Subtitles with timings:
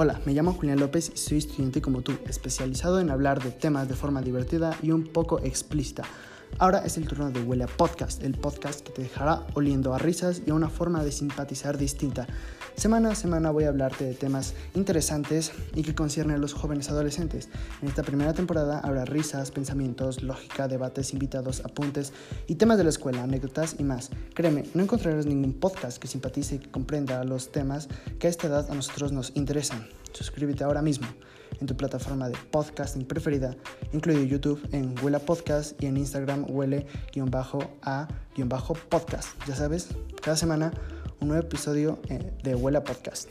[0.00, 3.88] Hola, me llamo Julián López y soy estudiante como tú, especializado en hablar de temas
[3.88, 6.04] de forma divertida y un poco explícita.
[6.56, 9.98] Ahora es el turno de Huele a Podcast, el podcast que te dejará oliendo a
[9.98, 12.26] risas y a una forma de simpatizar distinta.
[12.74, 16.90] Semana a semana voy a hablarte de temas interesantes y que conciernen a los jóvenes
[16.90, 17.48] adolescentes.
[17.82, 22.12] En esta primera temporada habrá risas, pensamientos, lógica, debates, invitados, apuntes
[22.46, 24.10] y temas de la escuela, anécdotas y más.
[24.34, 27.88] Créeme, no encontrarás ningún podcast que simpatice y que comprenda los temas
[28.18, 29.86] que a esta edad a nosotros nos interesan.
[30.12, 31.06] Suscríbete ahora mismo
[31.60, 33.56] en tu plataforma de podcasting preferida,
[33.92, 36.88] incluido YouTube en Huela Podcast y en Instagram huele-a-podcast.
[39.46, 39.88] Ya sabes,
[40.22, 40.72] cada semana
[41.20, 43.28] un nuevo episodio eh, de Huela Podcast.